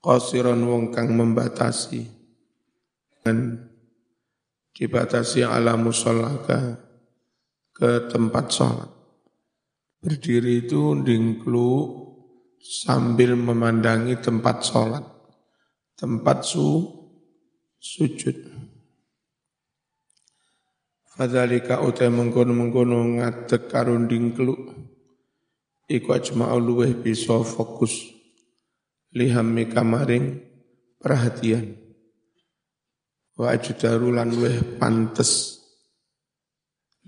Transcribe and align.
qasiran 0.00 0.64
wong 0.64 0.96
kang 0.96 1.12
membatasi 1.12 2.08
dan 3.20 3.68
dibatasi 4.72 5.44
ala 5.44 5.76
musallaka 5.76 6.80
ke 7.76 8.08
tempat 8.08 8.46
sholat. 8.48 8.90
Berdiri 10.00 10.64
itu 10.64 10.96
dingklu 11.04 12.00
sambil 12.56 13.36
memandangi 13.36 14.16
tempat 14.16 14.64
sholat, 14.64 15.04
tempat 16.00 16.48
su, 16.48 16.88
sujud. 17.76 18.36
Fadhalika 21.12 21.84
utai 21.84 22.08
mengkono-mengkono 22.08 23.20
ngadek 23.20 23.68
karun 23.68 24.08
dingklu, 24.08 24.56
iku 25.84 26.16
ajma'u 26.16 26.56
luweh 26.56 26.96
bisa 26.96 27.44
fokus 27.44 28.19
lihammi 29.14 29.66
kamaring 29.70 30.38
perhatian. 31.00 31.74
Wa 33.34 33.56
ajdaru 33.56 34.12
lan 34.14 34.30
luweh 34.36 34.78
pantes. 34.78 35.62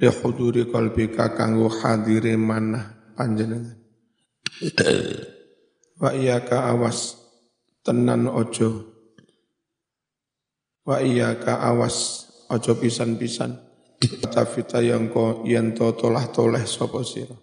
Li 0.00 0.08
huduri 0.08 0.66
qalbika 0.72 1.36
kanggo 1.36 1.68
hadire 1.68 2.34
manah 2.40 3.12
panjenengan. 3.12 3.76
Wa 6.00 6.10
iyyaka 6.16 6.72
awas 6.72 7.20
tenan 7.84 8.26
ojo. 8.26 8.88
Wa 10.82 10.98
iyyaka 11.04 11.60
awas 11.62 12.26
ojo 12.48 12.72
pisan-pisan. 12.80 13.52
Tafita 14.32 14.82
yang 14.82 15.14
ko 15.14 15.46
yen 15.46 15.78
to 15.78 15.94
tolah 15.94 16.26
toleh 16.34 16.66
sapa 16.66 17.06
sira. 17.06 17.38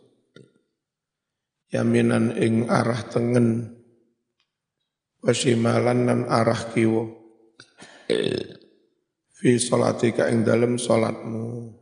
Yaminan 1.69 2.35
ing 2.35 2.67
arah 2.67 3.07
tengen 3.07 3.78
wasimalan 5.23 5.99
nan 6.07 6.21
arah 6.27 6.71
kiwo 6.71 7.03
fi 9.35 9.49
salatika 9.59 10.27
ing 10.31 10.43
dalem 10.43 10.75
salatmu 10.79 11.75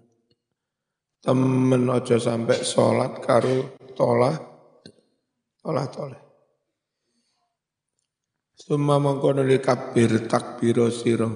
temen 1.21 1.83
aja 1.91 2.17
sampai 2.21 2.61
sholat 2.63 3.19
karo 3.19 3.77
tolah 3.97 4.35
tolah 5.67 5.87
toleh. 5.91 6.23
Suma 8.55 8.95
mengkono 9.03 9.43
li 9.43 9.59
kabir 9.59 10.31
takbiro 10.31 10.87
siro. 10.87 11.29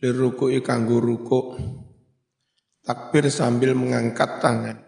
Li 0.00 0.08
ruku 0.08 0.48
kanggo 0.64 0.96
ruku. 0.96 1.40
Takbir 2.80 3.28
sambil 3.28 3.76
mengangkat 3.76 4.40
tangan. 4.40 4.78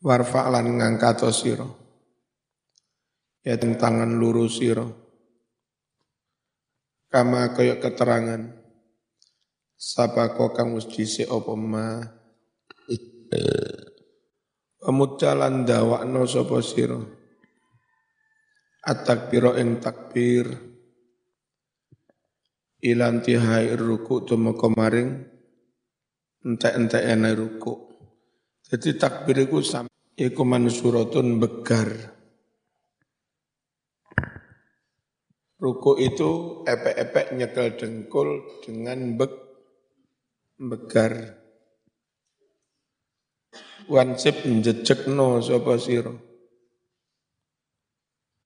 Warfa 0.00 0.48
lan 0.48 0.80
ngangkat 0.80 1.28
siro. 1.28 1.81
Ya 3.42 3.58
tangan 3.58 4.18
lurus 4.18 4.62
siro. 4.62 4.86
Kama 7.10 7.52
koyok 7.52 7.78
keterangan. 7.82 8.42
Sapa 9.74 10.30
kok 10.38 10.54
kang 10.54 10.78
wis 10.78 10.86
dhisik 10.86 11.26
apa 11.26 11.52
mah 11.58 12.22
Pemutalan 14.82 15.62
dawakno 15.62 16.26
sapa 16.26 16.58
sira. 16.58 16.98
At-takbira 18.82 19.54
ing 19.62 19.78
takbir 19.78 20.50
ilan 22.82 23.22
tihai 23.22 23.70
ruku 23.78 24.26
tumeka 24.26 24.66
maring 24.74 25.22
entek-entek 26.42 27.02
ene 27.06 27.30
ruku. 27.38 27.74
Jadi 28.66 28.98
takbir 28.98 29.46
iku 29.46 29.62
sam 29.62 29.86
iku 30.18 30.42
mansuratun 30.42 31.38
begar. 31.38 32.21
Ruku 35.62 35.94
itu 35.94 36.30
epek-epek 36.66 37.38
nyekel 37.38 37.78
dengkul 37.78 38.42
dengan 38.66 39.14
beg, 39.14 39.30
begar 40.58 41.38
wansip 43.86 44.42
njejekno 44.42 45.38
sapa 45.38 45.78
sira? 45.78 46.10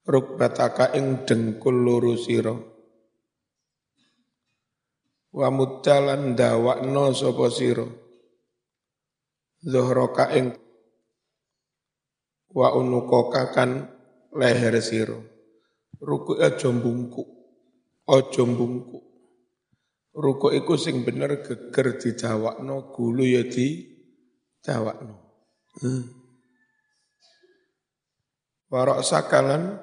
Rukbataka 0.05 0.93
ing 0.93 1.25
dengkul 1.25 1.89
loro 1.89 2.21
sira. 2.21 2.53
Wa 5.33 5.49
muddalan 5.49 6.37
dawakno 6.37 7.17
sapa 7.17 7.49
sira? 7.49 7.89
Zuhraka 9.65 10.37
ing 10.37 10.53
wa 12.53 12.77
unukoka 12.77 13.57
kan 13.57 13.89
leher 14.37 14.77
sira 14.85 15.36
ruku 16.01 16.41
aja 16.41 16.69
bungkuk 16.73 17.29
aja 18.09 18.43
bungkuk 18.45 19.05
ruku 20.17 20.49
iku 20.57 20.75
sing 20.81 21.05
bener 21.05 21.45
geger 21.45 22.01
didawakno 22.01 22.93
gulu 22.93 23.25
ya 23.25 23.45
di 23.45 23.85
dawakno 24.65 25.27
Hmm. 25.77 26.09
Warok 28.73 29.05
sakalan 29.05 29.77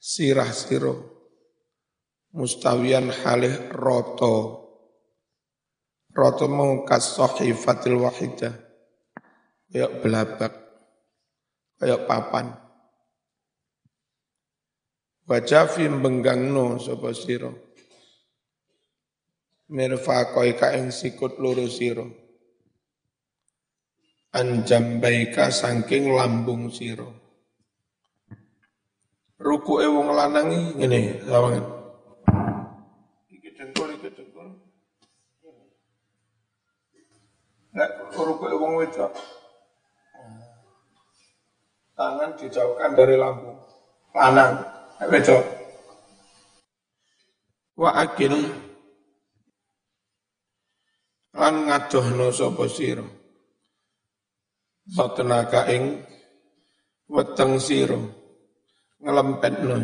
sirah 0.00 0.48
siro. 0.48 0.96
Mustawian 2.32 3.12
halih 3.12 3.68
roto. 3.76 4.36
Roto 6.16 6.48
mau 6.48 6.88
fatil 6.88 8.00
wahidah. 8.00 8.54
Kayak 9.68 9.92
belabak 10.00 10.52
kayak 11.76 12.08
papan 12.08 12.56
wajafi 15.28 15.88
no 15.88 16.78
sapa 16.78 17.10
siro 17.12 17.52
mirfa 19.68 20.32
koi 20.32 20.54
kaeng 20.54 20.88
sikut 20.94 21.36
loro 21.42 21.66
siro 21.66 22.20
anjambaika 24.30 25.50
saking 25.50 26.14
lambung 26.14 26.70
siro. 26.70 27.10
Ruku 29.40 29.80
wong 29.80 30.12
lanang 30.12 30.76
ini 30.76 31.24
lawangan. 31.24 31.64
Iki 33.32 33.50
dengkul 33.56 33.88
iki 33.96 34.12
dengkul. 34.12 34.48
Nek 37.72 37.90
ruku 38.12 38.44
wong 38.52 38.72
wedok. 38.84 39.12
Tangan 41.96 42.36
dijauhkan 42.36 42.92
dari 42.96 43.16
lambung. 43.16 43.60
Lanang, 44.12 44.60
wedok. 45.08 45.44
Wa 47.80 47.90
akil 47.96 48.36
lan 51.32 51.54
ngadohno 51.64 52.28
sapa 52.28 52.64
sira. 52.68 53.06
Batnaka 54.84 55.70
ing 55.72 56.04
weteng 57.08 57.56
sira. 57.56 57.96
Nglempetno 59.00 59.76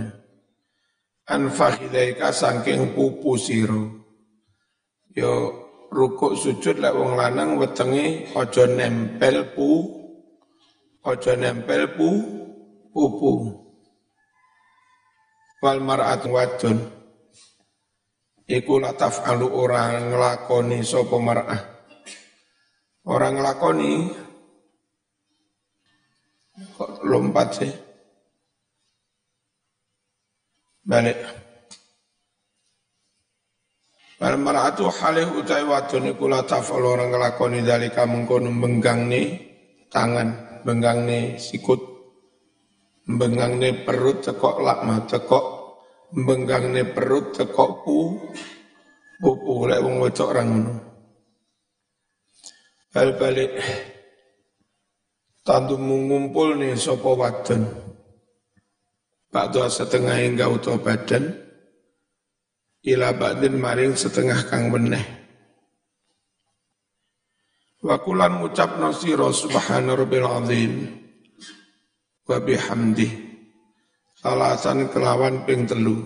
an 1.33 1.43
fakhidaika 1.49 2.29
saking 2.37 2.93
pupu 2.93 3.41
sira. 3.41 3.81
Yo 5.17 5.33
rukuk 5.89 6.37
sujud 6.37 6.77
lek 6.77 6.93
wong 6.93 7.17
lanang 7.17 7.57
wetenge 7.57 8.29
aja 8.37 8.69
nempel 8.69 9.57
pu 9.57 9.69
aja 11.09 11.33
nempel 11.33 11.97
pu 11.97 12.09
pupu 12.93 13.66
wal 15.63 15.81
mar'at 15.81 16.23
wadon 16.29 16.79
iku 18.49 18.79
lataf 18.81 19.25
alu 19.27 19.49
orang 19.51 20.13
nglakoni 20.13 20.85
sapa 20.85 21.17
mar'ah 21.19 21.63
orang 23.07 23.41
nglakoni 23.41 23.93
Kok 26.57 27.05
lompat 27.05 27.49
sih? 27.53 27.73
Balik. 30.89 31.19
Bal 34.17 34.41
mar'atu 34.41 34.89
halih 34.89 35.37
utai 35.37 35.69
wadon 35.69 36.17
iku 36.17 36.25
la 36.33 36.41
tafal 36.49 36.81
orang 36.81 37.13
ngelakoni 37.13 37.61
dalika 37.61 38.09
mengkono 38.09 38.49
ni 39.05 39.23
tangan, 39.93 40.29
ni 41.05 41.37
sikut, 41.37 41.96
ni 43.07 43.71
perut 43.87 44.19
tekok 44.19 44.57
lakma 44.67 45.07
tekok, 45.07 45.47
ni 46.19 46.83
perut 46.91 47.31
tekok 47.31 47.71
pu, 47.87 48.19
pupu 49.23 49.55
lek 49.71 49.83
wong 49.83 50.03
wedok 50.03 50.31
orang 50.35 50.49
ngono. 50.51 50.75
Bal 52.91 53.15
balik 53.15 53.53
tantu 55.47 55.79
mengumpul 55.79 56.59
nih 56.59 56.75
sopo 56.75 57.15
wadon. 57.15 57.63
Ba'du 59.31 59.69
setengah 59.69 60.17
hingga 60.17 60.49
utuh 60.49 60.81
badan, 60.81 61.29
ila 62.89 63.13
ba'din 63.13 63.61
maring 63.61 63.93
setengah 63.93 64.49
kang 64.49 64.73
beneh. 64.73 65.05
Wakulan 67.85 68.41
ngucap 68.41 68.81
nasiro 68.81 69.31
subhana 69.31 69.93
rabbil 69.95 70.27
azim 70.27 71.06
wa 72.27 72.39
bihamdih. 72.43 73.27
salasan 74.27 74.91
kelawan 74.91 75.47
ping 75.47 75.71
telu. 75.71 76.03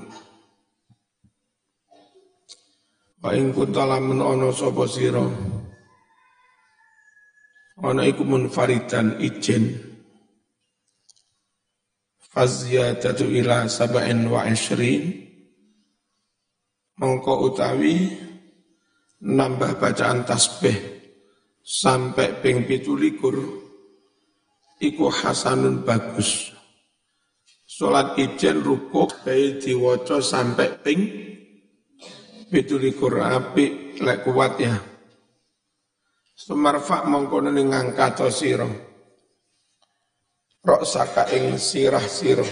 Wa 3.24 3.32
ing 3.32 3.52
kunta 3.56 3.88
lamun 3.88 4.20
ana 4.20 4.52
sapa 4.52 4.84
sira? 4.84 5.24
Ana 7.80 8.04
iku 8.04 8.28
munfaridan 8.28 9.16
ijen 9.24 9.72
faziyadatu 12.28 13.24
ila 13.24 13.64
sab'in 13.64 14.28
wa 14.28 14.44
ishrin 14.44 15.16
mongko 17.00 17.48
utawi 17.48 18.20
nambah 19.24 19.80
bacaan 19.80 20.28
tasbih 20.28 20.76
sampai 21.64 22.44
ping 22.44 22.68
pitulikur 22.68 23.59
iku 24.80 25.12
hasanun 25.12 25.84
bagus 25.84 26.56
Sholat 27.70 28.18
ijen 28.20 28.60
rukuk 28.60 29.24
bayi 29.24 29.56
diwaca 29.56 30.20
sampai 30.20 30.68
ping 30.84 31.00
pitulikur 32.52 33.22
api 33.22 33.96
lek 34.04 34.20
kuat 34.26 34.58
ya. 34.60 34.76
Sumarfa 36.36 37.08
mongkono 37.08 37.48
ning 37.48 37.72
ngangkat 37.72 38.26
sira. 38.28 38.68
Rok 40.60 40.82
saka 40.84 41.30
ing 41.32 41.56
sirah 41.56 42.04
sira. 42.04 42.44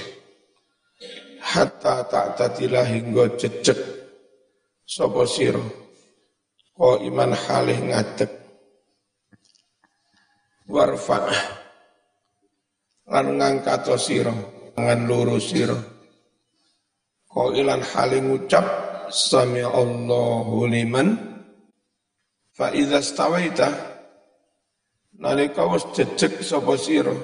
Hatta 1.45 2.09
tak 2.09 2.27
tadilah 2.39 2.89
hingga 2.89 3.29
jejek 3.37 3.77
sapa 4.87 5.29
sira. 5.29 5.61
Ko 6.73 7.05
iman 7.05 7.37
halih 7.37 7.91
ngadeg. 7.91 8.33
Warfa 10.73 11.19
lan 13.09 13.27
ngangkat 13.41 13.89
sira 13.97 14.35
ngan 14.79 15.01
loro 15.09 15.37
sira. 15.41 15.77
Ko 17.29 17.53
ilan 17.53 17.85
halih 17.85 18.25
ngucap 18.25 18.65
sami 19.13 19.65
Allahu 19.65 20.69
liman 20.69 21.17
fa 22.53 22.73
idza 22.73 23.01
stawaita 23.01 23.69
nalika 25.19 25.65
wis 25.69 25.85
jejeg 25.97 26.45
sapa 26.45 26.77
sira 26.77 27.15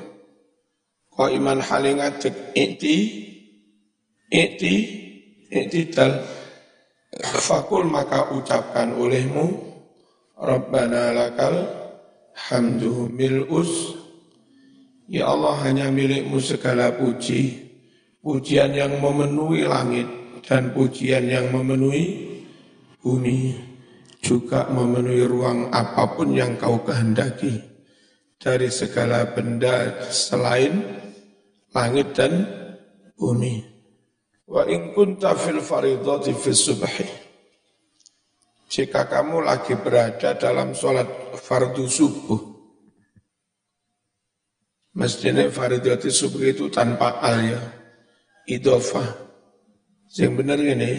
kok 1.14 1.31
iman 1.31 1.62
hale 1.62 1.94
ngadeg 1.94 2.34
iti 2.58 2.96
iti 4.32 4.75
i'tidal 5.54 6.26
fakul 7.22 7.87
maka 7.87 8.34
ucapkan 8.34 8.98
olehmu 8.98 9.46
Rabbana 10.34 11.14
lakal 11.14 11.54
hamdu 12.34 13.06
mil'us 13.14 13.94
Ya 15.04 15.28
Allah 15.28 15.60
hanya 15.68 15.92
milikmu 15.92 16.40
segala 16.40 16.96
puji 16.96 17.64
Pujian 18.24 18.72
yang 18.72 19.04
memenuhi 19.04 19.68
langit 19.68 20.08
dan 20.48 20.72
pujian 20.72 21.28
yang 21.28 21.52
memenuhi 21.52 22.24
bumi 23.04 23.52
juga 24.24 24.64
memenuhi 24.72 25.28
ruang 25.28 25.68
apa 25.68 26.16
pun 26.16 26.32
yang 26.32 26.56
kau 26.56 26.80
kehendaki 26.80 27.60
dari 28.40 28.72
segala 28.72 29.28
benda 29.28 30.08
selain 30.08 30.80
langit 31.76 32.16
dan 32.16 32.48
bumi. 33.12 33.60
Wa 34.48 34.64
in 34.72 34.96
kunta 34.96 35.36
fil 35.36 35.60
faridati. 35.60 36.32
Jika 38.72 39.04
kamu 39.04 39.44
lagi 39.44 39.76
berada 39.76 40.32
dalam 40.32 40.72
sholat 40.72 41.36
fardu 41.36 41.84
subuh, 41.84 42.40
mestinya 44.94 45.43
faridati 45.50 46.08
subuh 46.11 46.43
itu 46.43 46.70
tanpa 46.70 47.19
al 47.19 47.38
ya, 47.43 47.61
idofah 48.46 49.25
yang 50.14 50.38
benar 50.38 50.62
ini 50.62 50.93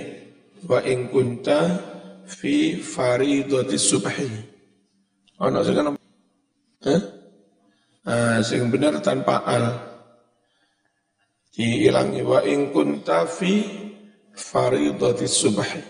wa 0.68 0.84
in 0.84 1.08
kunta 1.08 1.80
fi 2.28 2.76
faridati 2.82 3.78
subhi. 3.80 4.28
Ono 5.40 5.60
sing 5.64 5.76
kan 5.76 5.96
eh? 6.84 7.02
Ah, 8.06 8.38
sing 8.44 8.68
benar 8.68 9.00
tanpa 9.00 9.46
al. 9.48 9.66
Diilangi 11.56 12.22
wa 12.28 12.44
in 12.44 12.76
kunta 12.76 13.24
fi 13.24 13.64
faridati 14.36 15.28
subhi. 15.30 15.82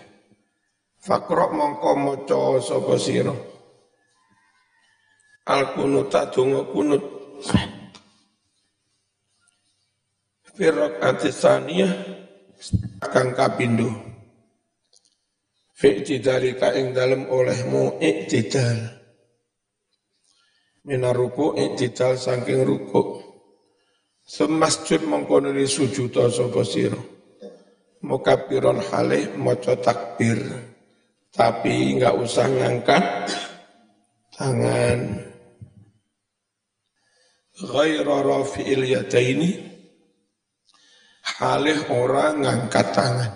Fakro 1.02 1.50
mongko 1.50 1.90
maca 1.98 2.62
sapa 2.62 2.94
sira. 2.98 3.34
Al 5.46 5.62
kunuta 5.74 6.30
donga 6.30 6.62
kunut. 6.70 7.04
Firaq 10.56 11.04
atisaniyah 11.04 11.92
kang 13.12 13.36
kapindo. 13.36 13.92
Fi'tidalika 15.76 16.72
ing 16.72 16.96
dalem 16.96 17.28
olehmu 17.28 18.00
iktidal 18.00 18.96
Minaruku 20.86 21.52
iktidal 21.60 22.16
saking 22.16 22.64
ruku. 22.64 23.20
Semasjud 24.24 25.04
mengkononi 25.04 25.68
sujuda 25.68 26.32
sapa 26.32 26.64
sira. 26.64 26.98
Mukabiron 28.06 28.80
halih 28.80 29.36
maca 29.36 29.76
takbir. 29.76 30.40
Tapi 31.34 32.00
enggak 32.00 32.16
usah 32.16 32.48
ngangkat 32.48 33.04
tangan. 34.32 35.20
Ghaira 37.60 38.18
rafi'il 38.24 38.86
yadaini 38.86 39.75
halih 41.36 41.92
ora 41.92 42.32
ngangkat 42.32 42.86
tangan. 42.96 43.32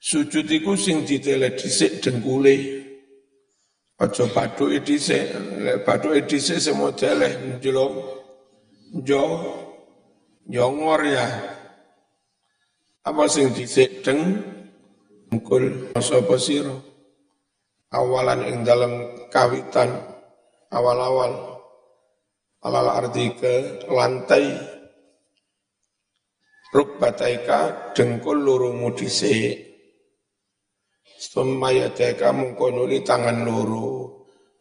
Sujud 0.00 0.48
iku 0.48 0.72
sing 0.72 1.04
ditele 1.04 1.52
dhisik 1.52 2.00
dengkule. 2.00 2.80
Aja 3.98 4.30
bathuke 4.30 4.78
dhisik, 4.86 5.26
lek 5.58 5.82
bathuke 5.82 6.22
dhisik 6.22 6.62
semodele 6.62 7.58
njlong 7.58 7.94
jo 9.02 9.22
nyongor 10.46 11.02
ya. 11.02 11.26
Apa 13.02 13.26
sing 13.26 13.50
dhisik 13.52 14.06
deng 14.06 14.38
mukul 15.34 15.92
sapa 15.98 16.38
sira. 16.38 16.72
Awalan 17.90 18.46
ing 18.46 18.56
dalam 18.62 18.92
kawitan 19.32 19.88
awal-awal 20.68 21.56
alal 22.60 22.88
arti 23.00 23.32
ke 23.32 23.82
lantai 23.88 24.77
rukbataika 26.74 27.92
dengkul 27.96 28.38
lurumu 28.40 28.92
dhisik 28.92 29.68
summa 31.18 31.74
yadaka 31.74 32.30
mungkonuli 32.30 33.02
tangan 33.02 33.42
luru. 33.42 34.14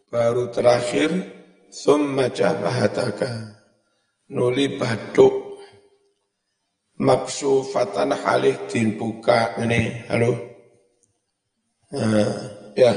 Baru 0.07 0.47
terakhir 0.49 1.11
summa 1.67 2.31
jabahataka 2.31 3.59
nuli 4.31 4.79
batuk 4.79 5.59
maksufatan 6.95 8.15
halih 8.15 8.55
dibuka. 8.71 9.59
Ini 9.59 10.07
halo. 10.07 10.31
Nah, 11.91 12.35
ya. 12.73 12.95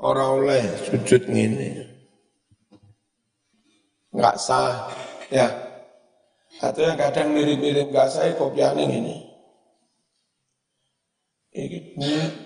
Orang 0.00 0.42
oleh 0.42 0.64
sujud 0.88 1.28
ini 1.28 1.76
nggak 4.10 4.36
sah 4.42 4.90
Ya. 5.30 5.46
Atau 6.58 6.82
yang 6.82 6.98
kadang 6.98 7.32
mirip-mirip 7.32 7.94
gak 7.94 8.10
saya 8.10 8.34
kopiannya 8.34 8.84
ini. 8.90 9.16
Iki 11.50 11.78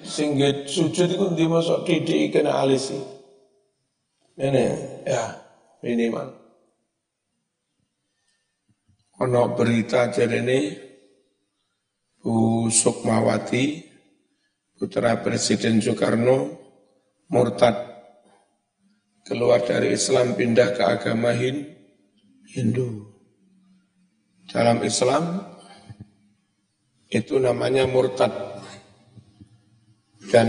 singgit 0.05 0.69
sujud 0.69 1.09
itu 1.13 1.27
di 1.37 1.45
masuk 1.45 1.85
didik 1.85 2.33
kena 2.33 2.65
alisi. 2.65 2.97
Ini 4.37 4.65
ya 5.05 5.25
minimal. 5.85 6.33
Ono 9.21 9.43
berita 9.53 10.09
jadi 10.09 10.41
ini 10.41 10.61
Bu 12.25 12.67
Sukmawati 12.73 13.85
putra 14.81 15.21
Presiden 15.21 15.85
Soekarno 15.85 16.51
murtad 17.29 17.77
keluar 19.29 19.63
dari 19.63 19.95
Islam 19.95 20.33
pindah 20.33 20.73
ke 20.75 20.83
agama 20.83 21.31
Hindu 21.37 21.84
Hindu. 22.55 23.11
Dalam 24.47 24.79
Islam 24.87 25.43
itu 27.11 27.35
namanya 27.43 27.91
murtad 27.91 28.31
dan 30.31 30.49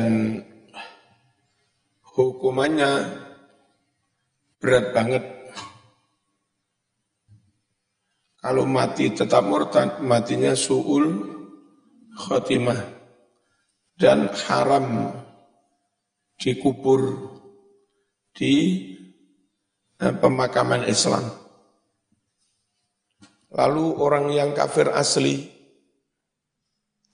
hukumannya 2.14 3.10
berat 4.62 4.86
banget. 4.94 5.24
Kalau 8.38 8.70
mati 8.70 9.10
tetap 9.10 9.42
murtad, 9.42 10.06
matinya 10.06 10.54
su'ul 10.54 11.10
khotimah 12.14 12.82
dan 13.98 14.30
haram 14.46 15.10
dikubur 16.38 17.34
di 18.38 18.54
eh, 19.98 20.14
pemakaman 20.14 20.86
Islam. 20.86 21.45
Lalu 23.56 23.86
orang 24.04 24.28
yang 24.36 24.52
kafir 24.52 24.92
asli, 24.92 25.48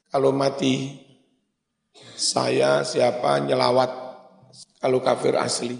kalau 0.10 0.34
mati, 0.34 0.98
saya 2.18 2.82
siapa 2.82 3.38
nyelawat 3.46 3.92
kalau 4.82 5.00
kafir 5.06 5.38
asli. 5.38 5.78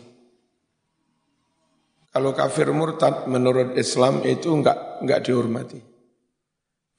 Kalau 2.12 2.36
kafir 2.36 2.70
murtad 2.76 3.26
menurut 3.26 3.74
Islam 3.80 4.22
itu 4.22 4.52
enggak 4.52 5.02
enggak 5.02 5.24
dihormati. 5.26 5.80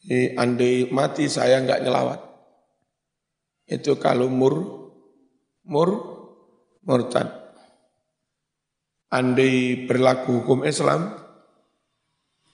Jadi, 0.02 0.35
andai 0.35 0.88
mati 0.90 1.28
saya 1.28 1.61
enggak 1.62 1.85
nyelawat. 1.85 2.21
Itu 3.69 4.00
kalau 4.00 4.26
mur 4.26 4.57
mur 5.69 5.90
murtad. 6.83 7.28
Andai 9.12 9.85
berlaku 9.85 10.40
hukum 10.40 10.64
Islam, 10.64 11.12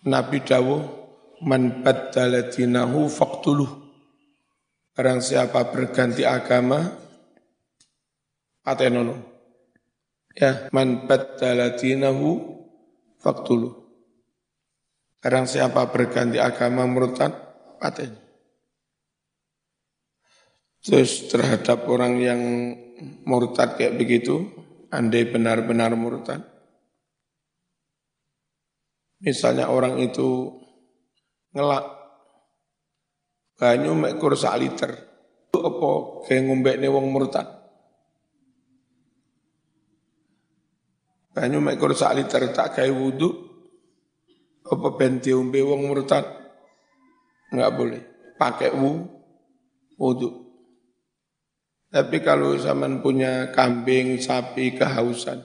Nabi 0.03 0.43
Dawuh, 0.43 0.98
man 1.45 1.85
baddala 1.85 2.50
dinahu 2.50 3.07
faqtuluh. 3.07 3.71
Barang 4.95 5.23
siapa 5.23 5.71
berganti 5.71 6.26
agama, 6.26 6.90
patenono. 8.66 9.14
Ya, 10.35 10.66
man 10.75 11.07
baddala 11.07 11.78
dinahu 11.78 12.59
faqtuluh. 13.23 13.75
Barang 15.18 15.47
siapa 15.50 15.87
berganti 15.90 16.38
agama 16.38 16.87
murtad, 16.87 17.35
paten. 17.83 18.14
Terus 20.78 21.26
terhadap 21.26 21.90
orang 21.90 22.23
yang 22.23 22.40
murtad 23.26 23.75
kayak 23.75 23.99
begitu, 23.99 24.47
andai 24.95 25.26
benar-benar 25.26 25.95
murtad. 25.99 26.47
Misalnya 29.18 29.66
orang 29.66 29.99
itu 29.99 30.54
ngelak 31.59 31.85
banyu 33.59 33.99
mekur 33.99 34.38
sak 34.38 34.55
liter. 34.62 34.95
Apa 35.50 35.91
kayak 36.23 36.43
ngombek 36.47 36.79
wong 36.87 37.11
murtad? 37.11 37.50
Banyu 41.35 41.59
mekur 41.59 41.91
sak 41.99 42.15
liter 42.15 42.55
tak 42.55 42.79
kayak 42.79 42.95
wudhu. 42.95 43.50
Apa 44.71 44.95
benti 44.95 45.35
umbe 45.35 45.59
wong 45.67 45.91
murtad? 45.91 46.23
Enggak 47.50 47.75
boleh. 47.75 48.03
Pakai 48.38 48.71
wu, 48.71 49.03
wudhu. 49.99 50.47
Tapi 51.88 52.21
kalau 52.21 52.53
zaman 52.61 53.00
punya 53.00 53.49
kambing, 53.49 54.21
sapi, 54.21 54.77
kehausan, 54.77 55.41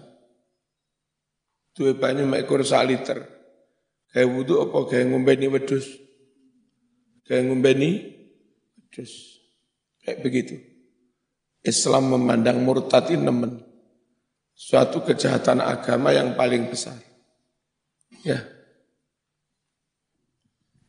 dua 1.71 1.95
banyu 1.95 2.27
mekur 2.27 2.61
sak 2.67 2.83
liter. 2.85 3.23
Kayak 4.11 4.29
wudhu 4.29 4.59
apa 4.59 4.77
kayak 4.91 5.09
ngombeni 5.09 5.47
wedus? 5.47 6.02
Kayak 7.23 7.43
ngombeni 7.47 7.89
wedus. 8.75 9.39
Kayak 10.03 10.19
begitu. 10.21 10.55
Islam 11.63 12.11
memandang 12.11 12.59
murtad 12.59 13.07
ini 13.09 13.23
nemen. 13.23 13.63
Suatu 14.53 15.01
kejahatan 15.01 15.63
agama 15.63 16.11
yang 16.11 16.35
paling 16.35 16.67
besar. 16.67 16.99
Ya. 18.21 18.43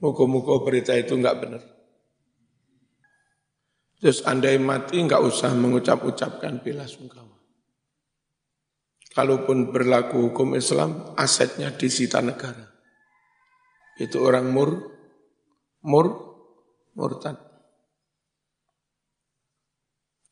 Muka-muka 0.03 0.61
berita 0.61 0.93
itu 0.93 1.17
enggak 1.17 1.39
benar. 1.41 1.63
Terus 4.05 4.21
andai 4.29 4.61
mati 4.61 5.01
nggak 5.01 5.23
usah 5.25 5.57
mengucap-ucapkan 5.57 6.61
bila 6.61 6.85
sungkawa. 6.85 7.41
Kalaupun 9.15 9.71
berlaku 9.71 10.29
hukum 10.29 10.59
Islam, 10.59 11.15
asetnya 11.17 11.71
disita 11.73 12.19
negara. 12.19 12.69
Itu 13.97 14.27
orang 14.27 14.51
mur, 14.51 14.91
mur, 15.87 16.07
murtad. 16.95 17.37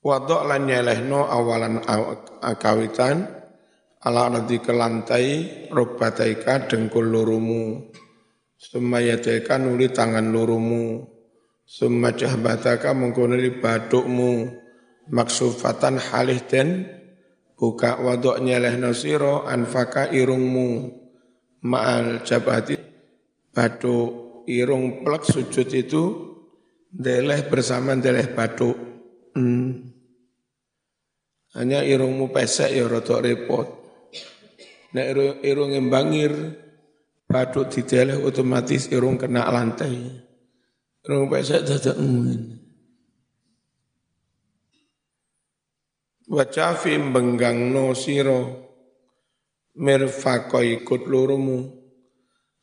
Wadok 0.03 0.43
lan 0.51 0.67
nyelehno 0.67 1.31
awalan 1.31 1.79
akawitan, 2.43 3.23
ala 4.03 4.27
nanti 4.27 4.59
ke 4.59 4.75
lantai, 4.75 5.27
robbataika 5.71 6.67
dengkul 6.67 7.07
lurumu. 7.07 7.87
Semayataika 8.59 9.59
nuli 9.59 9.91
tangan 9.91 10.31
lurumu 10.31 11.13
Summa 11.73 12.13
jahbataka 12.13 12.93
mengkonali 12.93 13.63
badukmu 13.63 14.51
maksufatan 15.09 15.97
halih 15.97 16.43
den 16.45 16.85
buka 17.55 18.03
wadok 18.03 18.43
nyeleh 18.45 18.77
nasiro 18.77 19.47
anfaka 19.47 20.11
irungmu 20.11 20.91
ma'al 21.65 22.27
jabati 22.27 22.77
baduk 23.55 24.45
irung 24.51 25.01
plek 25.01 25.23
sujud 25.25 25.69
itu 25.71 26.32
deleh 26.93 27.41
bersama 27.49 27.97
deleh 27.97 28.29
baduk 28.37 28.77
hmm. 29.33 29.69
hanya 31.57 31.81
irungmu 31.81 32.29
pesek 32.29 32.73
ya 32.73 32.85
rotok 32.85 33.25
repot. 33.25 33.69
Nek 34.93 35.41
irung, 35.41 35.73
yang 35.73 35.89
bangir 35.89 36.33
baduk 37.25 37.73
dideleh 37.73 38.21
otomatis 38.21 38.93
irung 38.93 39.17
kena 39.17 39.49
lantai. 39.49 40.21
Rong 41.05 41.33
pesek 41.33 41.65
dadak 41.65 41.97
ngene. 41.97 42.61
Wacafi 46.33 46.97
no 46.97 47.93
siro 47.93 48.41
mirfako 49.77 50.61
ikut 50.61 51.03
lurumu. 51.09 51.81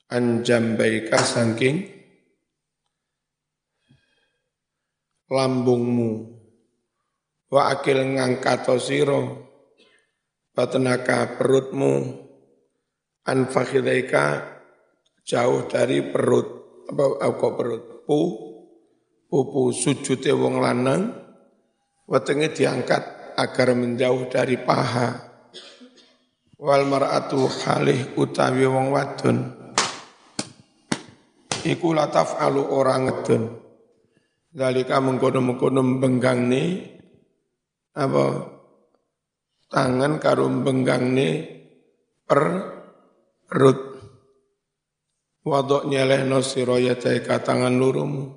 Anjam 0.09 0.74
baika 0.74 1.21
sangking 1.21 1.99
lambungmu. 5.29 6.12
Wa 7.50 7.74
akil 7.74 8.01
ngangkato 8.17 8.77
siro 8.81 9.21
batenaka 10.53 11.38
perutmu. 11.38 12.25
Anfakhidaika 13.29 14.25
jauh 15.21 15.69
dari 15.69 16.01
perut 16.01 16.48
apa 16.89 17.29
kok 17.38 17.53
perut? 17.53 17.83
Pu 18.09 18.19
pupu 19.29 19.69
sujute 19.69 20.33
wong 20.33 20.57
lanang 20.57 21.13
wetenge 22.09 22.50
diangkat 22.50 23.38
agar 23.38 23.77
menjauh 23.77 24.25
dari 24.33 24.57
paha. 24.57 25.29
Wal 26.59 26.89
mar'atu 26.89 27.45
halih 27.45 28.17
utawi 28.17 28.65
wong 28.65 28.89
wadon. 28.91 29.38
Iku 31.69 31.93
lataf 31.93 32.41
alu 32.41 32.65
orang 32.65 33.07
ngedon 33.07 33.68
dalika 34.50 34.98
mengkono-mengkono 34.98 35.82
ni 36.50 36.63
apa 37.94 38.25
tangan 39.70 40.18
karo 40.18 40.50
ni 40.50 41.29
per 42.25 42.41
perut 43.46 43.89
Wadok 45.50 45.89
nyeleh 45.89 46.27
no 46.27 46.46
siroya 46.46 46.94
ka 47.00 47.41
tangan 47.41 47.74
lurumu. 47.74 48.27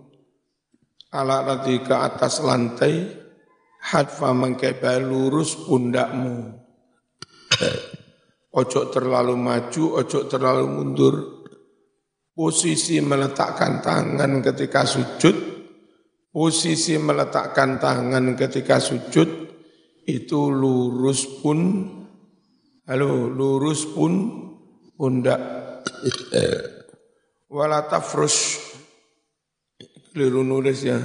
Ala 1.12 1.45
rati 1.45 1.83
ke 1.85 1.92
atas 1.92 2.40
lantai. 2.40 3.21
Hadfa 3.83 4.31
mengkeba 4.33 5.02
lurus 5.02 5.59
pundakmu. 5.66 6.57
Ojo 8.62 8.81
terlalu 8.92 9.35
maju, 9.35 9.99
ojo 9.99 10.28
terlalu 10.31 10.64
mundur. 10.71 11.14
Posisi 12.33 13.02
meletakkan 13.02 13.83
tangan 13.83 14.38
ketika 14.38 14.87
sujud. 14.87 15.51
Posisi 16.32 16.96
meletakkan 16.96 17.76
tangan 17.76 18.32
ketika 18.40 18.80
sujud. 18.80 19.52
Itu 20.08 20.48
lurus 20.48 21.28
pun. 21.44 21.84
Halo, 22.88 23.28
lurus 23.28 23.84
pun 23.92 24.12
pundak. 24.96 25.38
Wala 27.52 27.84
tafrus 27.84 28.64
keliru 30.10 30.40
nulis 30.40 30.80
ya. 30.88 30.96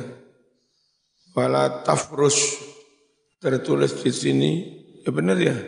Wala 1.35 1.83
tafrus 1.83 2.63
tertulis 3.43 3.99
di 3.99 4.11
sini. 4.15 4.51
Ya 5.03 5.11
benar 5.11 5.35
ya. 5.43 5.59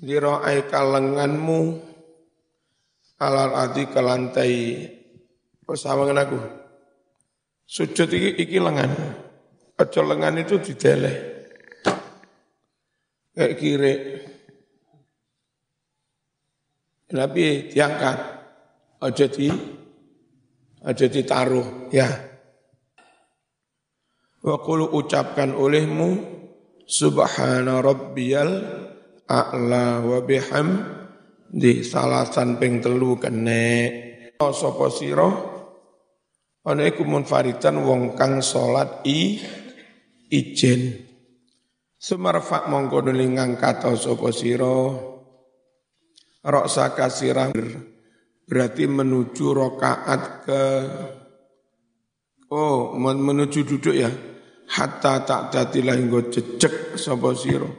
Diro'ai 0.00 0.64
kalenganmu. 0.64 1.60
Alal 3.20 3.52
adi 3.52 3.84
ke 3.84 4.00
lantai. 4.00 4.56
Dengan 5.66 6.22
aku 6.24 6.65
sujud 7.66 8.08
iki, 8.08 8.30
iki 8.40 8.58
lengan. 8.62 8.90
Aja 9.76 10.00
lengan 10.00 10.40
itu 10.40 10.56
dideleh. 10.56 11.16
Kayak 13.36 13.54
kiri. 13.60 13.94
Tapi 17.12 17.68
diangkat. 17.68 18.18
Aja 18.96 19.26
di 19.28 19.52
aja 20.80 21.06
ditaruh. 21.10 21.92
Ya. 21.92 22.08
Wa 24.40 24.56
ucapkan 24.94 25.52
olehmu 25.52 26.22
subhana 26.86 27.82
rabbiyal 27.82 28.62
a'la 29.26 30.00
wa 30.06 30.22
biham 30.22 30.86
di 31.50 31.82
salasan 31.82 32.62
ping 32.62 32.78
telu 32.78 33.18
kene 33.18 33.66
sapa 34.38 34.86
Ana 36.66 36.82
iku 36.82 37.06
munfaridan 37.06 37.78
wong 37.78 38.18
kang 38.18 38.42
salat 38.42 39.06
i 39.06 39.38
ijen. 40.34 40.98
Sumarfa 41.94 42.66
mongko 42.66 43.06
nuli 43.06 43.38
ngangkat 43.38 43.86
sapa 43.94 44.28
sira. 44.34 44.74
Roksa 46.42 46.90
kasirah 46.94 47.54
berarti 48.46 48.86
menuju 48.86 49.46
rokaat 49.50 50.22
ke 50.46 50.62
oh 52.50 52.98
menuju 52.98 53.60
duduk 53.62 53.94
ya. 53.94 54.10
Hatta 54.66 55.22
tak 55.22 55.54
datilah 55.54 55.94
hingga 55.94 56.34
jejek 56.34 56.98
sapa 56.98 57.30
sira. 57.38 57.70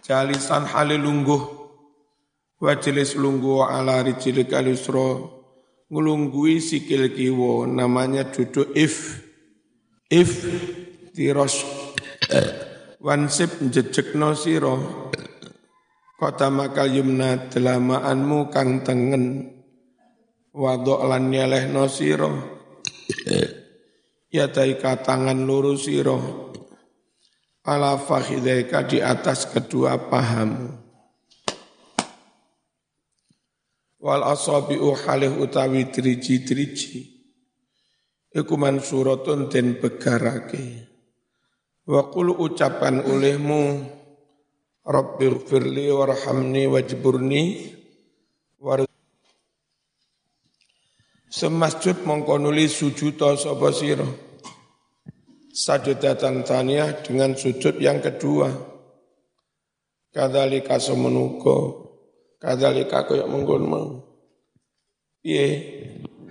Jalisan 0.00 0.64
halilungguh 0.64 1.42
wajelis 2.56 3.20
lungguh 3.20 3.68
ala 3.68 4.00
rijil 4.00 4.48
ngelunggui 5.92 6.56
sikil 6.56 7.12
kiwo 7.12 7.68
namanya 7.68 8.24
duduk 8.32 8.72
if. 8.72 9.20
If 10.08 10.40
tiros. 11.12 11.60
Wansip 13.02 13.60
jejekno 13.68 14.32
siro 14.32 15.10
kota 16.16 16.48
makal 16.48 16.88
yumna 16.88 17.52
delamaanmu 17.52 18.48
kang 18.48 18.80
tengen. 18.80 19.52
Wadok 20.52 21.08
lan 21.08 21.32
no 21.72 21.88
siro 21.88 22.60
ya 24.32 24.48
taika 24.48 25.00
tangan 25.04 25.44
lurus 25.44 25.88
siro 25.88 26.52
ala 27.64 28.00
fakhidaika 28.00 28.88
di 28.88 28.98
atas 29.04 29.48
kedua 29.48 29.96
pahamu 30.08 30.81
wal 34.02 34.26
asabi'u 34.26 34.98
halih 35.06 35.38
utawi 35.38 35.86
driji-driji. 35.88 37.06
Iku 38.34 38.58
mansuratun 38.58 39.46
den 39.46 39.78
begarake. 39.78 40.90
Wa 41.86 42.10
qul 42.10 42.34
ucapan 42.34 43.06
olehmu 43.06 43.86
Rabbi 44.82 45.26
firli 45.46 45.94
warhamni 45.94 46.66
wajburni. 46.66 47.42
War 48.58 48.82
Semasjud 51.32 52.04
sujud 52.68 53.16
sapa 53.16 53.68
sira? 53.72 54.04
Sajudatan 55.52 56.44
taniyah 56.44 57.00
dengan 57.00 57.32
sujud 57.32 57.80
yang 57.80 58.04
kedua. 58.04 58.52
Kadzalika 60.12 60.76
semenuko 60.76 61.81
Kadalika 62.42 63.06
kaya 63.06 63.22
mengkon 63.30 63.70
mau. 63.70 64.02
Piye? 65.22 65.46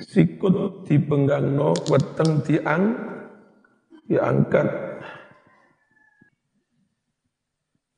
Sikut 0.01 0.83
dipenggangno, 0.83 1.71
weteng 1.87 2.43
diang 2.43 2.83
diangkat. 4.09 4.67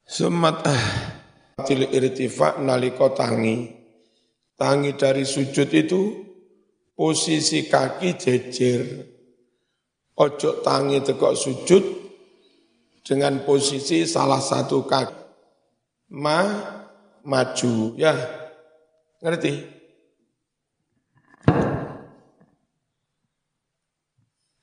Semat 0.05 0.61
ah 0.67 0.85
til 1.65 1.89
irtifa 1.89 2.61
nalika 2.61 3.09
tangi. 3.17 3.81
Tangi 4.53 4.93
dari 4.93 5.25
sujud 5.25 5.69
itu 5.73 6.01
posisi 6.93 7.65
kaki 7.65 8.09
jejer. 8.13 8.81
Ojo 10.13 10.61
tangi 10.61 11.01
tegok 11.01 11.33
sujud 11.33 11.83
dengan 13.01 13.41
posisi 13.41 14.05
salah 14.05 14.37
satu 14.37 14.85
kaki. 14.85 15.17
Ma 16.13 16.45
maju. 17.23 17.95
Ya, 17.95 18.13
ngerti? 19.23 19.63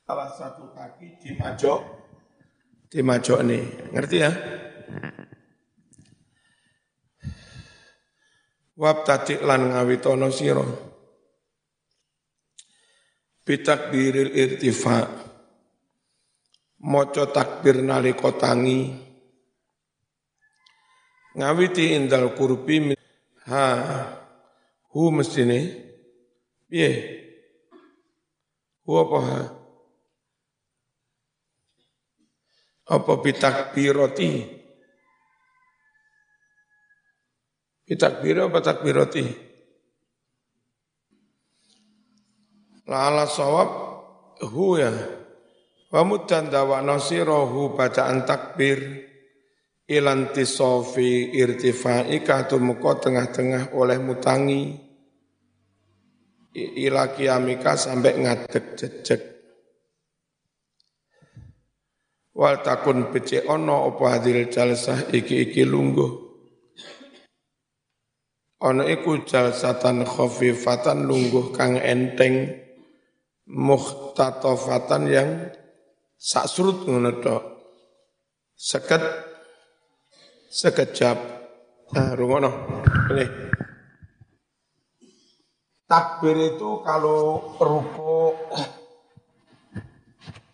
Salah 0.04 0.30
satu 0.34 0.74
kaki 0.74 1.22
di 1.22 1.30
majok, 1.38 1.80
di 2.90 2.98
majok 2.98 3.40
nih, 3.46 3.62
ngerti 3.94 4.16
ya? 4.18 4.30
Wab 8.80 9.04
tadi 9.04 9.36
lan 9.44 9.70
ngawitono 9.70 10.32
siro. 10.32 10.66
Bitakbiril 13.44 14.32
irtifa. 14.32 15.04
Moco 16.80 17.28
takbir 17.28 17.84
nalika 17.84 18.32
tangi 18.40 19.09
ngawiti 21.36 21.94
indal 21.94 22.34
kurbi 22.34 22.94
ha 23.46 23.66
hu 24.90 25.10
mestine? 25.14 25.58
Piye? 26.70 26.90
Hu 28.86 28.90
apa 28.98 29.18
ha? 29.22 29.40
Apa 32.90 33.12
bitakbirati 33.22 34.58
bitakbir 37.86 38.38
apa 38.46 38.58
takbirati 38.62 39.26
lala 42.86 43.26
sawab 43.30 43.70
hu 44.46 44.78
ya. 44.78 44.90
Wa 45.90 46.06
muddan 46.06 46.54
dawa 46.54 46.86
nasirahu 46.86 47.74
bacaan 47.74 48.22
takbir 48.22 49.09
ilan 49.90 50.30
tisofi 50.30 51.34
irtifai 51.34 52.22
tumeko 52.46 52.96
tengah-tengah 53.02 53.74
oleh 53.74 53.98
mutangi. 53.98 54.62
Ila 56.54 57.14
kiamika 57.14 57.78
sampai 57.78 58.26
ngadeg 58.26 58.74
jejek 58.74 59.30
wal 62.40 62.64
takun 62.64 63.12
bece 63.12 63.44
ono 63.44 63.92
opo 63.92 64.08
hadil 64.08 64.48
jalsah 64.48 65.12
iki-iki 65.12 65.68
lungguh. 65.68 66.30
Ono 68.60 68.82
iku 68.84 69.24
jalsatan 69.24 70.04
khafifatan 70.04 71.04
lungguh 71.04 71.52
kang 71.52 71.76
enteng 71.80 72.48
muhtatofatan 73.48 75.02
yang 75.08 75.30
sak 76.16 76.44
surut 76.48 76.84
ngono 76.84 77.12
seket 78.52 79.00
sekejap. 80.50 81.16
Nah, 81.94 82.18
rungono. 82.18 82.50
Ini. 83.14 83.26
Takbir 85.86 86.54
itu 86.54 86.82
kalau 86.86 87.50
ruku 87.58 88.38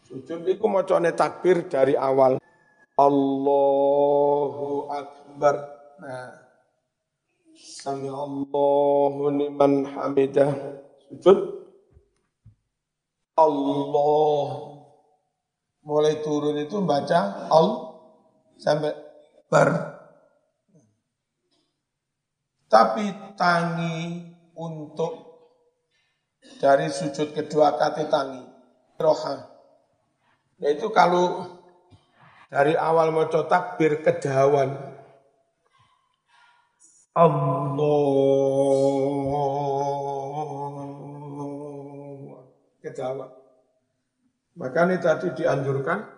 sujud 0.08 0.48
itu 0.48 0.64
macane 0.64 1.12
takbir 1.12 1.68
dari 1.68 1.92
awal. 1.92 2.40
Allahu 2.96 4.88
Akbar. 4.88 5.56
Nah. 6.00 6.32
Sami 7.56 8.08
Allahu 8.08 9.28
liman 9.28 9.84
hamidah. 9.84 10.56
Sujud. 11.12 11.68
Allah. 13.36 14.48
Mulai 15.84 16.24
turun 16.24 16.56
itu 16.56 16.80
baca 16.80 17.46
Al 17.52 17.66
sampai 18.56 19.05
bar. 19.46 19.94
Tapi 22.66 23.34
tangi 23.38 24.26
untuk 24.58 25.12
dari 26.58 26.90
sujud 26.90 27.30
kedua 27.30 27.78
kati 27.78 28.04
tangi. 28.10 28.42
Roha. 28.96 29.36
Yaitu 30.58 30.88
kalau 30.90 31.46
dari 32.48 32.74
awal 32.74 33.12
mau 33.12 33.28
takbir 33.28 34.02
kedawan. 34.02 34.72
Allah. 37.16 37.76
Kedawan. 42.82 43.30
Maka 44.56 44.88
ini 44.88 44.96
tadi 44.96 45.28
dianjurkan 45.36 46.15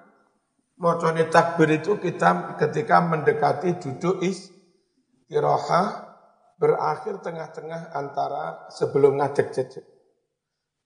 Mocone 0.79 1.27
takbir 1.27 1.75
itu 1.75 1.99
kita 1.99 2.55
ketika 2.55 3.03
mendekati 3.03 3.83
duduk 3.83 4.23
istirahat 4.23 6.07
berakhir 6.55 7.19
tengah-tengah 7.19 7.91
antara 7.99 8.71
sebelum 8.71 9.19
ngadek 9.19 9.51
jejek. 9.51 9.83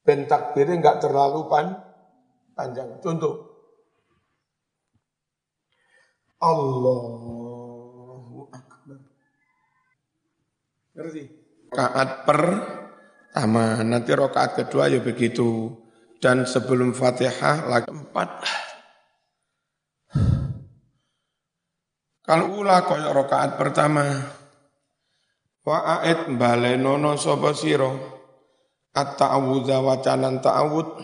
Ben 0.00 0.24
takbirnya 0.24 0.81
enggak 0.81 1.05
terlalu 1.05 1.44
pan, 1.44 1.76
panjang. 2.57 3.05
Contoh. 3.05 3.52
Allahu 6.42 8.48
Akbar. 8.48 8.98
Ngerti? 10.96 11.22
Rakaat 11.72 12.11
pertama, 12.26 13.64
nanti 13.85 14.11
rokaat 14.16 14.57
kedua 14.57 14.88
ya 14.88 15.05
begitu. 15.05 15.76
Dan 16.16 16.48
sebelum 16.48 16.96
fatihah 16.96 17.68
lagi 17.68 17.92
empat. 17.92 18.28
Kalau 22.33 22.64
ula 22.64 22.81
kaya 22.88 23.12
rakaat 23.12 23.61
pertama 23.61 24.09
wa 25.68 26.01
aid 26.01 26.33
balenono 26.40 27.12
sapa 27.21 27.53
sira 27.53 27.92
at-ta'awudha 28.97 29.85
wacanan 29.85 30.40
ta'awud 30.40 30.97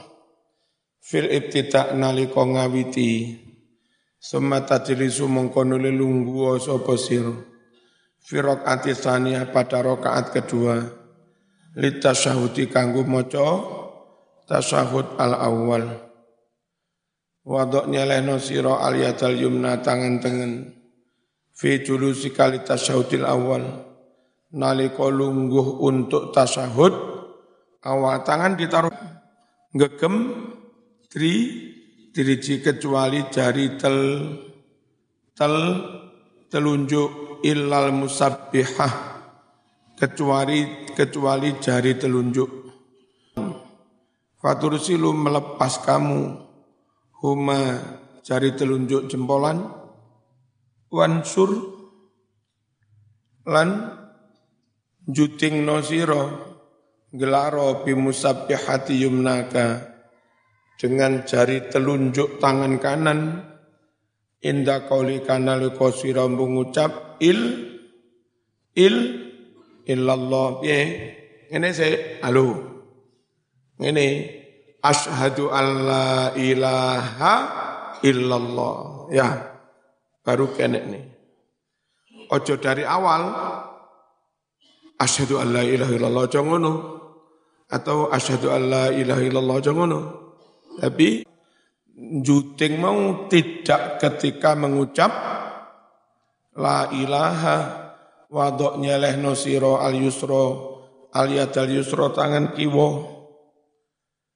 fil 1.05 1.29
ibtida 1.29 1.93
nalika 1.93 2.41
ngawiti 2.41 3.37
summa 4.17 4.65
tajlisu 4.65 5.29
mongko 5.29 5.69
lungguh 5.69 6.57
sapa 6.65 6.97
sira 6.97 7.37
fi 8.25 8.41
rakaat 8.41 8.89
pada 9.53 9.85
rakaat 9.85 10.33
kedua 10.33 10.81
litasyahudi 11.77 12.73
kanggo 12.73 13.05
maca 13.05 13.69
tasyahud 14.49 15.21
al 15.21 15.37
awal 15.37 15.85
wadok 17.45 17.85
nyelehno 17.85 18.41
sira 18.41 18.81
al 18.81 18.97
yumna 19.37 19.85
tangan 19.85 20.25
tengen 20.25 20.78
fi 21.59 21.83
julusi 21.83 22.31
kali 22.31 22.63
tasyahudil 22.63 23.27
awal. 23.27 23.67
Nalika 24.55 25.11
lungguh 25.11 25.83
untuk 25.83 26.31
tasyahud 26.33 26.95
awal 27.85 28.23
tangan 28.25 28.57
ditaruh 28.57 28.95
gegem 29.77 30.15
tri 31.11 31.35
diriji 32.15 32.65
kecuali 32.65 33.29
jari 33.29 33.77
tel 33.77 33.99
tel 35.37 35.57
telunjuk 36.49 37.45
ilal 37.45 37.93
musabbihah 37.93 38.95
kecuali 39.99 40.89
kecuali 40.97 41.59
jari 41.61 41.93
telunjuk. 41.99 42.51
Fatursilu 44.39 45.13
melepas 45.13 45.83
kamu 45.85 46.23
huma 47.21 47.61
jari 48.25 48.55
telunjuk 48.57 49.11
jempolan 49.11 49.78
wansur 50.89 51.51
lan 53.49 53.97
juting 55.09 55.65
nosiro 55.65 56.49
gelaro 57.13 57.81
bimusabbihati 57.85 59.01
yumnaka 59.01 59.97
dengan 60.77 61.25
jari 61.25 61.67
telunjuk 61.73 62.37
tangan 62.39 62.77
kanan. 62.79 63.21
Inda 64.39 64.87
kauli 64.87 65.27
kana 65.27 65.59
liko 65.59 65.91
sira 65.91 66.23
mengucap 66.31 67.19
il 67.19 67.41
il 68.79 68.97
illallah. 69.83 70.63
Piye? 70.63 70.81
Ngene 71.51 71.69
se 71.75 71.89
halo. 72.23 72.47
Ngene. 73.83 74.07
Asyhadu 74.79 75.51
alla 75.51 76.39
ilaha 76.39 77.35
illallah. 78.07 79.11
Ya 79.11 79.48
baru 80.29 80.53
kene 80.53 80.81
nih. 80.85 81.05
Ojo 82.29 82.61
dari 82.61 82.85
awal 82.85 83.33
asyhadu 85.01 85.41
alla 85.41 85.65
ilaha 85.65 85.93
illallah 85.97 86.23
ojo 86.29 86.41
ngono. 86.45 86.73
Atau 87.73 88.13
asyhadu 88.13 88.53
alla 88.53 88.93
ilaha 88.93 89.25
illallah 89.25 89.57
ojo 89.57 89.73
ngono. 89.73 90.01
Tapi 90.77 91.25
juting 92.21 92.77
mau 92.77 93.25
tidak 93.33 93.97
ketika 94.05 94.53
mengucap 94.53 95.09
la 96.61 96.93
ilaha 96.93 97.57
wadok 98.29 98.77
nyeleh 98.77 99.17
nosiro 99.17 99.81
al 99.81 99.97
yusro 99.97 100.45
al 101.17 101.33
yadal 101.33 101.73
yusro 101.73 102.13
tangan 102.13 102.53
kiwo 102.53 103.17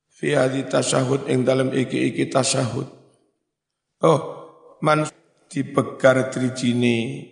fi 0.08 0.32
hadi 0.32 0.64
tasyahud 0.64 1.28
ing 1.28 1.44
dalam 1.44 1.68
iki-iki 1.68 2.32
tasyahud. 2.32 2.88
Oh, 4.02 4.20
man 4.80 5.06
dipegar 5.52 6.32
trijini 6.32 7.28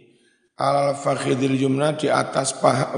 alal 0.60 0.92
fakhidil 0.92 1.56
yumna 1.56 1.96
di 1.96 2.12
atas 2.12 2.52
paha 2.52 2.92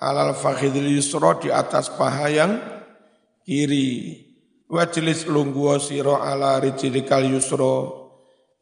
alal 0.00 0.32
fakhidil 0.32 0.88
yusro 0.88 1.36
di 1.36 1.52
atas 1.52 1.92
paha 1.92 2.32
yang 2.32 2.52
kiri. 3.44 4.24
Wajlis 4.64 5.28
lungguwa 5.28 5.76
sira 5.76 6.24
ala 6.24 6.56
rijlikal 6.58 7.28
yusra. 7.28 8.00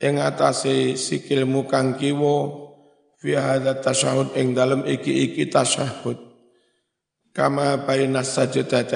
Ing 0.03 0.19
atase 0.19 0.99
sikilmu 0.99 1.71
kang 1.71 1.95
kiwa 1.95 2.51
fi 3.23 3.39
hadza 3.39 3.79
tasyahud 3.79 4.35
ing 4.35 4.51
dalem 4.51 4.83
iki-iki 4.83 5.47
tasyahud. 5.47 6.19
Kama 7.31 7.87
baina 7.87 8.27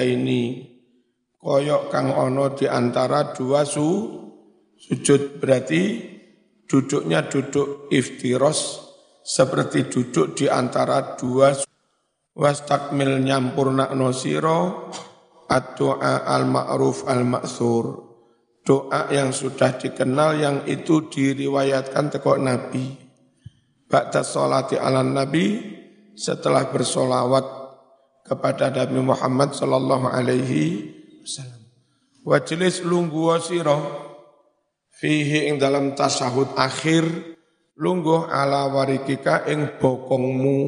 ini 0.03 0.67
koyok 1.39 1.83
kang 1.87 2.11
ono 2.11 2.51
di 2.51 2.67
antara 2.67 3.31
dua 3.31 3.63
su 3.63 3.87
sujud. 4.75 5.39
Berarti 5.39 6.16
duduknya 6.67 7.25
duduk 7.25 7.89
iftiros 7.89 8.85
seperti 9.23 9.87
duduk 9.87 10.35
di 10.35 10.45
antara 10.51 11.15
dua 11.15 11.55
wastakmil 12.37 13.23
nyampurna 13.23 13.91
nosiro 13.95 14.91
Ad-doa 15.47 16.27
al-ma'ruf 16.27 17.07
al-ma'thur. 17.07 18.03
Doa 18.67 19.07
yang 19.15 19.31
sudah 19.31 19.79
dikenal 19.79 20.43
yang 20.43 20.57
itu 20.67 21.07
diriwayatkan 21.07 22.11
tekok 22.11 22.35
Nabi. 22.35 22.99
Ba'da 23.87 24.27
sholati 24.27 24.75
ala 24.75 24.99
Nabi 25.07 25.63
setelah 26.19 26.67
bersolawat 26.67 27.47
kepada 28.27 28.67
Nabi 28.75 28.99
Muhammad 28.99 29.55
sallallahu 29.55 30.11
alaihi 30.11 30.91
wasallam. 31.23 31.63
Wajlis 32.27 32.83
lunggu 32.83 33.31
wasiro 33.31 34.06
fihi 34.97 35.53
ing 35.53 35.61
dalam 35.61 35.93
tasahud 35.93 36.57
akhir 36.57 37.05
lungguh 37.77 38.25
ala 38.27 38.67
warikika 38.73 39.45
ing 39.45 39.77
bokongmu. 39.77 40.59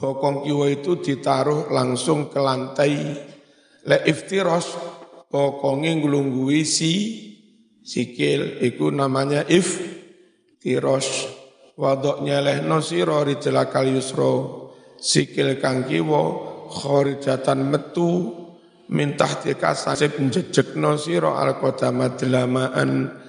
Bokong 0.00 0.48
kiwa 0.48 0.66
itu 0.72 0.96
ditaruh 1.00 1.68
langsung 1.68 2.32
ke 2.32 2.40
lantai. 2.40 2.96
Le 3.84 3.98
iftiros 4.08 4.76
pokonge 5.28 5.92
nglunggui 6.00 6.64
si 6.64 6.92
sikil 7.84 8.64
iku 8.64 8.88
namanya 8.88 9.44
iftiros. 9.44 11.36
Wadok 11.80 12.24
nyeleh 12.24 12.64
sira 12.80 13.24
rijlakal 13.24 13.88
yusra. 13.92 14.36
Sikil 15.00 15.60
kang 15.60 15.84
kiwa 15.88 16.22
kharijatan 16.68 17.68
metu. 17.68 18.36
Min 18.90 19.14
tahti 19.14 19.54
kasasib 19.54 20.16
njejekno 20.18 20.96
sira 20.96 21.38
al 21.40 21.60
qadama 21.60 22.10
delamaan 22.16 23.20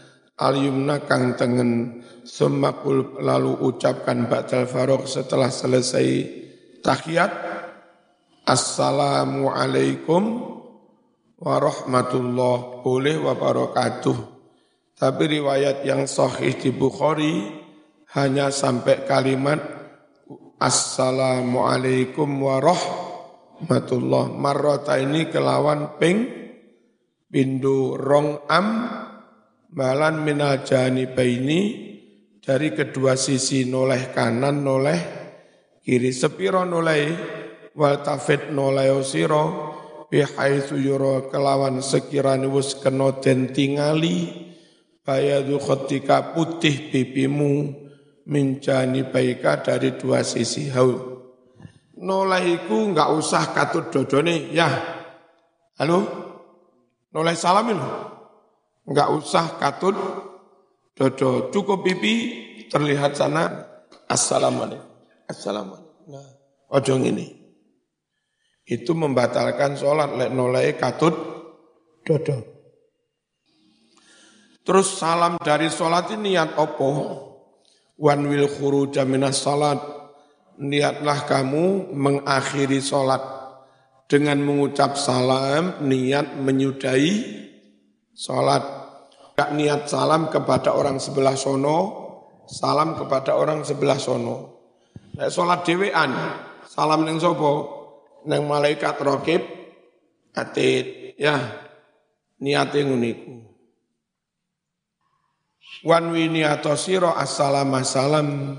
al 0.41 0.57
yumna 0.57 1.05
kang 1.05 1.37
tengen 1.37 2.01
semakul 2.25 3.21
lalu 3.21 3.53
ucapkan 3.61 4.25
ba'dal 4.25 4.65
farok 4.65 5.05
setelah 5.05 5.53
selesai 5.53 6.07
tahiyat 6.81 7.31
Assalamualaikum 8.41 10.23
warahmatullah 11.37 12.81
boleh 12.81 13.21
wabarakatuh. 13.21 14.17
Tapi 14.97 15.23
riwayat 15.37 15.85
yang 15.85 16.09
sahih 16.09 16.57
di 16.57 16.73
Bukhari 16.73 17.61
hanya 18.17 18.49
sampai 18.49 19.05
kalimat 19.05 19.61
Assalamualaikum 20.61 22.27
warahmatullah. 22.37 24.29
Marrota 24.33 24.97
ini 24.97 25.25
kelawan 25.29 25.97
ping 25.97 26.29
pindu 27.29 27.97
rong 27.97 28.45
am 28.45 28.67
balan 29.71 30.27
minal 30.27 30.67
baini 31.15 31.59
dari 32.43 32.75
kedua 32.75 33.15
sisi 33.15 33.63
noleh 33.63 34.11
kanan 34.11 34.59
noleh 34.59 34.99
kiri. 35.79 36.11
Sepiro 36.11 36.67
noleh 36.67 37.15
wal 37.71 38.03
tafid 38.03 38.51
noleo 38.51 38.99
siro 38.99 39.43
bihaitsu 40.11 40.75
yura 40.75 41.31
kelawan 41.31 41.79
sekirani 41.79 42.51
wis 42.51 42.75
kena 42.83 43.15
den 43.23 43.55
tingali 43.55 44.27
bayadu 45.07 45.55
khatika 45.55 46.35
putih 46.35 46.91
pipimu 46.91 47.71
mincani 48.27 49.07
baika 49.07 49.63
dari 49.63 49.95
dua 49.95 50.21
sisi 50.27 50.67
hau. 50.67 50.91
Noleh 52.01 52.59
iku 52.59 52.91
enggak 52.91 53.13
usah 53.13 53.55
katut 53.55 53.93
dodone 53.93 54.51
ya 54.51 54.67
halo? 55.79 55.99
Noleh 57.13 57.35
salamin 57.37 58.10
enggak 58.87 59.09
usah 59.13 59.57
katut 59.61 59.97
dodo 60.97 61.49
cukup 61.53 61.85
pipi 61.85 62.13
terlihat 62.69 63.17
sana 63.17 63.67
assalamualaikum 64.07 64.87
assalamualaikum 65.27 66.09
nah 66.09 66.27
ojong 66.71 67.05
ini 67.09 67.41
itu 68.71 68.95
membatalkan 68.95 69.75
sholat 69.75 70.15
lek 70.15 70.31
nolai 70.31 70.77
katut 70.79 71.11
dodo. 72.07 72.37
Terus 74.61 74.87
salam 74.95 75.41
dari 75.41 75.67
sholat 75.67 76.13
ini 76.13 76.37
niat 76.37 76.55
opo? 76.55 76.89
Wan 77.99 78.25
wil 78.29 78.45
khuru 78.47 78.87
minas 79.03 79.41
sholat. 79.41 79.81
Niatlah 80.61 81.25
kamu 81.25 81.89
mengakhiri 81.89 82.77
sholat 82.77 83.23
dengan 84.05 84.37
mengucap 84.45 84.93
salam, 84.93 85.81
niat 85.81 86.37
menyudahi 86.37 87.41
sholat. 88.15 88.63
Gak 89.35 89.57
niat 89.57 89.87
salam 89.89 90.29
kepada 90.29 90.75
orang 90.75 91.01
sebelah 91.01 91.33
sono, 91.33 91.77
salam 92.45 92.93
kepada 92.93 93.33
orang 93.33 93.63
sebelah 93.65 93.97
sono. 93.97 94.35
Nek 95.17 95.31
sholat 95.31 95.65
dewean, 95.65 96.11
salam 96.67 97.03
neng 97.07 97.17
sopo, 97.17 97.51
neng 98.27 98.45
malaikat 98.45 98.95
rokib 99.01 99.41
atid 100.35 101.17
ya 101.19 101.35
niate 102.39 102.79
nguniku. 102.85 103.33
Wanwi 105.81 106.29
niato 106.29 106.77
siro 106.77 107.09
assalam 107.17 107.73
salam 107.81 108.53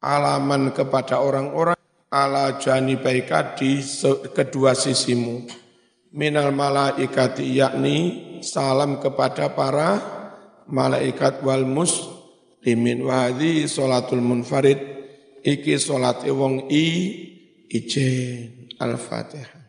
alaman 0.00 0.72
kepada 0.72 1.20
orang-orang 1.20 1.76
ala 2.08 2.56
jani 2.56 2.96
baika 2.96 3.52
di 3.54 3.84
kedua 4.32 4.72
sisimu. 4.72 5.59
Minal 6.10 6.50
malaikati 6.50 7.46
yakni 7.54 7.96
salam 8.42 8.98
kepada 8.98 9.54
para 9.54 10.02
malaikat 10.66 11.42
wal 11.46 11.62
muslimin. 11.62 13.06
Wa 13.06 13.30
hadhi 13.30 13.70
salatul 13.70 14.18
munfarid 14.18 14.78
iki 15.46 15.78
salat 15.78 16.26
wong 16.26 16.66
i 16.66 16.86
ijen 17.70 18.66
al-fatihah 18.82 19.59